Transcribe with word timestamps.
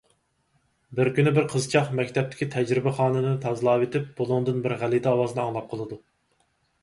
بىر 0.99 1.09
كۈنى 1.17 1.33
بىر 1.33 1.45
قىزچاق 1.51 1.91
مەكتەپتىكى 1.99 2.47
تەجرىبىخانىنى 2.55 3.33
تازىلاۋېتىپ 3.45 4.09
بۇلۇڭدىن 4.21 4.59
بىر 4.65 4.75
غەلىتە 4.85 5.13
ئاۋازنى 5.15 5.45
ئاڭلاپ 5.45 5.69
قالىدۇ. 5.75 5.99